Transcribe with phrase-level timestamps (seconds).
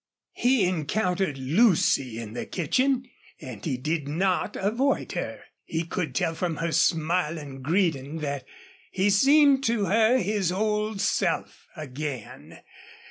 [0.33, 3.07] He encountered Lucy in the kitchen,
[3.39, 5.41] and he did not avoid her.
[5.63, 8.43] He could tell from her smiling greeting that
[8.89, 12.61] he seemed to her his old self again.